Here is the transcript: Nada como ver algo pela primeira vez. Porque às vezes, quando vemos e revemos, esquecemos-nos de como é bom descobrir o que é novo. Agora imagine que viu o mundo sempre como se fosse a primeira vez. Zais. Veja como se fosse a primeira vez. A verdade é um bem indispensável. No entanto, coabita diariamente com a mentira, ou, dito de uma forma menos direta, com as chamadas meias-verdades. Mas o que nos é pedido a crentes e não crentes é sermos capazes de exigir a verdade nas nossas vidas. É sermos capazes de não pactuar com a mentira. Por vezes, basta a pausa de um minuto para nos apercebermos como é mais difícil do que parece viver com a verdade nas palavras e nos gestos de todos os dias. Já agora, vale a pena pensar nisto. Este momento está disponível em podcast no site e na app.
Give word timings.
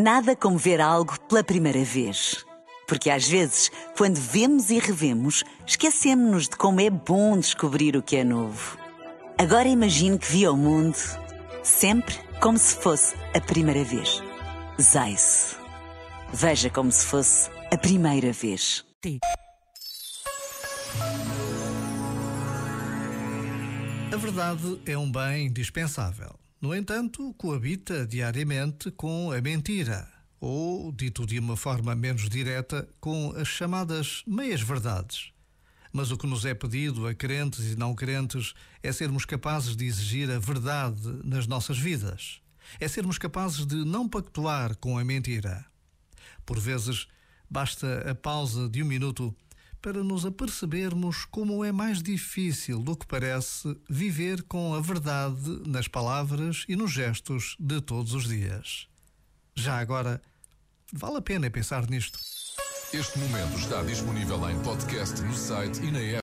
Nada 0.00 0.36
como 0.36 0.56
ver 0.56 0.80
algo 0.80 1.18
pela 1.22 1.42
primeira 1.42 1.82
vez. 1.82 2.46
Porque 2.86 3.10
às 3.10 3.26
vezes, 3.26 3.68
quando 3.96 4.14
vemos 4.14 4.70
e 4.70 4.78
revemos, 4.78 5.42
esquecemos-nos 5.66 6.44
de 6.48 6.56
como 6.56 6.80
é 6.80 6.88
bom 6.88 7.36
descobrir 7.36 7.96
o 7.96 8.02
que 8.02 8.14
é 8.14 8.22
novo. 8.22 8.78
Agora 9.36 9.66
imagine 9.66 10.16
que 10.16 10.30
viu 10.30 10.52
o 10.52 10.56
mundo 10.56 10.96
sempre 11.64 12.14
como 12.40 12.56
se 12.56 12.76
fosse 12.76 13.16
a 13.34 13.40
primeira 13.40 13.82
vez. 13.82 14.22
Zais. 14.80 15.56
Veja 16.32 16.70
como 16.70 16.92
se 16.92 17.04
fosse 17.04 17.50
a 17.72 17.76
primeira 17.76 18.32
vez. 18.32 18.84
A 24.12 24.16
verdade 24.16 24.80
é 24.86 24.96
um 24.96 25.10
bem 25.10 25.46
indispensável. 25.46 26.38
No 26.60 26.74
entanto, 26.74 27.32
coabita 27.34 28.04
diariamente 28.04 28.90
com 28.90 29.30
a 29.30 29.40
mentira, 29.40 30.12
ou, 30.40 30.90
dito 30.90 31.24
de 31.24 31.38
uma 31.38 31.56
forma 31.56 31.94
menos 31.94 32.28
direta, 32.28 32.88
com 33.00 33.32
as 33.36 33.46
chamadas 33.46 34.24
meias-verdades. 34.26 35.30
Mas 35.92 36.10
o 36.10 36.18
que 36.18 36.26
nos 36.26 36.44
é 36.44 36.54
pedido 36.54 37.06
a 37.06 37.14
crentes 37.14 37.72
e 37.72 37.76
não 37.76 37.94
crentes 37.94 38.54
é 38.82 38.90
sermos 38.90 39.24
capazes 39.24 39.76
de 39.76 39.84
exigir 39.84 40.28
a 40.32 40.40
verdade 40.40 41.00
nas 41.22 41.46
nossas 41.46 41.78
vidas. 41.78 42.40
É 42.80 42.88
sermos 42.88 43.18
capazes 43.18 43.64
de 43.64 43.76
não 43.76 44.08
pactuar 44.08 44.76
com 44.78 44.98
a 44.98 45.04
mentira. 45.04 45.64
Por 46.44 46.58
vezes, 46.58 47.06
basta 47.48 48.10
a 48.10 48.16
pausa 48.16 48.68
de 48.68 48.82
um 48.82 48.86
minuto 48.86 49.32
para 49.80 50.02
nos 50.02 50.26
apercebermos 50.26 51.24
como 51.24 51.64
é 51.64 51.72
mais 51.72 52.02
difícil 52.02 52.80
do 52.80 52.96
que 52.96 53.06
parece 53.06 53.76
viver 53.88 54.42
com 54.42 54.74
a 54.74 54.80
verdade 54.80 55.62
nas 55.66 55.88
palavras 55.88 56.64
e 56.68 56.76
nos 56.76 56.92
gestos 56.92 57.56
de 57.58 57.80
todos 57.80 58.14
os 58.14 58.26
dias. 58.28 58.88
Já 59.54 59.78
agora, 59.78 60.22
vale 60.92 61.18
a 61.18 61.22
pena 61.22 61.50
pensar 61.50 61.88
nisto. 61.88 62.18
Este 62.92 63.18
momento 63.18 63.58
está 63.58 63.82
disponível 63.82 64.48
em 64.48 64.58
podcast 64.62 65.20
no 65.20 65.34
site 65.34 65.78
e 65.82 65.90
na 65.90 66.00
app. 66.00 66.16